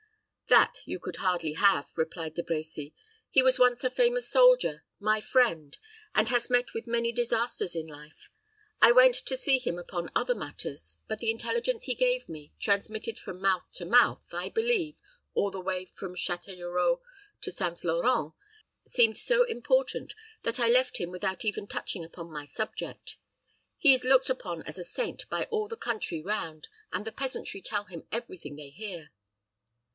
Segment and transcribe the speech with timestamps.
[0.47, 2.93] "That you could hardly have," replied De Brecy.
[3.29, 5.77] "He was once a famous soldier, my friend,
[6.13, 8.29] but has met with many disasters in life.
[8.81, 13.17] I went to see him upon other matters; but the intelligence he gave me, transmitted
[13.19, 14.97] from mouth to mouth, I believe,
[15.35, 16.99] all the way from Chatellerault
[17.41, 17.79] to St.
[17.79, 18.33] Florent,
[18.85, 23.17] seemed so important that I left him without even touching upon my object.
[23.77, 27.61] He is looked upon as a saint by all the country round, and the peasantry
[27.61, 29.11] tell him every thing they hear."